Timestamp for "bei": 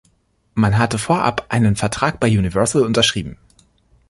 2.19-2.25